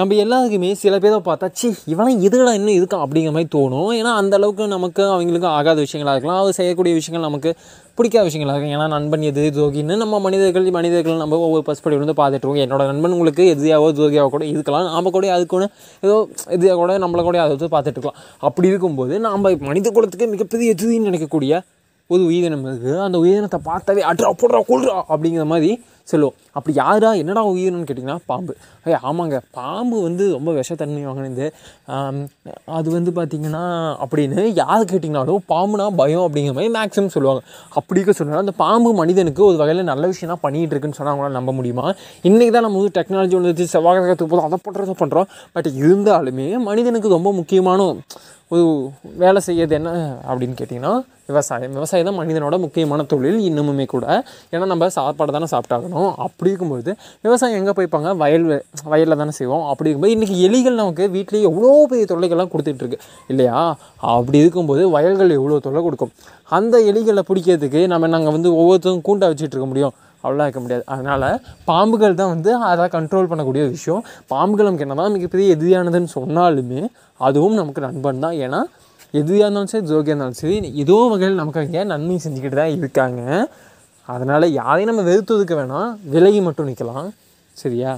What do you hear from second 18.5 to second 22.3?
இருக்கும்போது நாம் மனித குலத்துக்கு மிகப்பெரிய எதிரின்னு நினைக்கக்கூடிய ஒரு